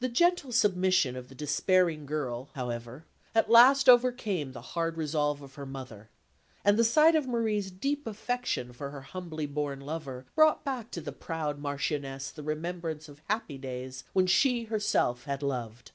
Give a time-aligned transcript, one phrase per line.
[0.00, 5.54] The gentle submission of the despairing girl, however, at last overcame the hard resolve of
[5.54, 6.10] her mother;
[6.66, 11.00] and the sight of Marie's deep affection for her humbly born lover brought back to
[11.00, 15.92] the proud Marchioness the remembrance of happy days when she herself had loved.